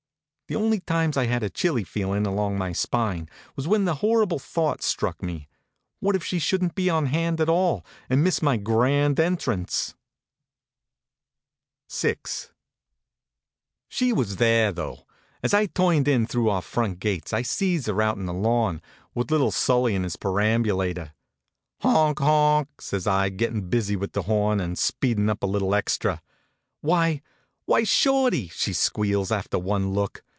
[0.47, 4.37] The only times I had a chilly feelin along my spine was when the horrible
[4.37, 5.47] thought struck me,
[6.01, 9.37] what if she shouldn t be on hand at all, and miss my grand en
[9.37, 9.95] trance?
[11.89, 12.15] VI
[14.11, 15.05] was there, though.
[15.41, 18.81] As I turned in through our front gates I see her out on the lawn,
[19.15, 21.13] with little Sully in his perambulator."
[21.79, 26.21] Honk, honk!" says I, gettin busy with the horn and speedin up a little extra."
[26.81, 27.21] Why
[27.63, 30.25] why, Shorty!" she squeals, after one look.